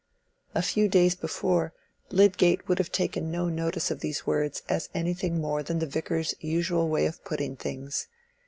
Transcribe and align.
A 0.55 0.63
few 0.63 0.87
days 0.87 1.13
before, 1.13 1.73
Lydgate 2.09 2.67
would 2.67 2.79
have 2.79 2.91
taken 2.91 3.29
no 3.29 3.49
notice 3.49 3.91
of 3.91 3.99
these 3.99 4.25
words 4.25 4.63
as 4.67 4.89
anything 4.95 5.39
more 5.39 5.61
than 5.61 5.77
the 5.77 5.85
Vicar's 5.85 6.33
usual 6.39 6.89
way 6.89 7.05
of 7.05 7.23
putting 7.23 7.55
things. 7.55 8.07